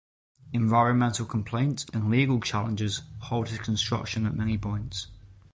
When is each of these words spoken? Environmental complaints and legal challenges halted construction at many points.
Environmental 0.51 1.27
complaints 1.27 1.85
and 1.93 2.09
legal 2.09 2.39
challenges 2.39 3.03
halted 3.19 3.59
construction 3.61 4.25
at 4.25 4.33
many 4.33 4.57
points. 4.57 5.05